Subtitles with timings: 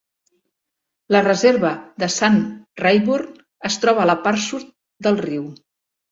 [1.15, 2.39] La reserva de Sam
[2.83, 3.27] Rayburn
[3.69, 4.65] es troba a la part sud
[5.09, 5.45] del riu.